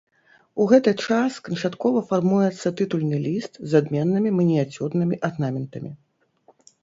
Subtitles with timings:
[0.63, 5.91] У гэты час канчаткова фармуецца тытульны ліст з адменнымі мініяцюрнымі арнаментамі.